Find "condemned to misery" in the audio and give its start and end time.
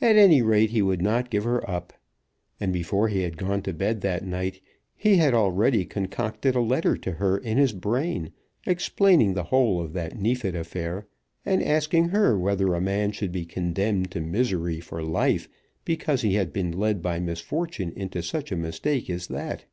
13.44-14.78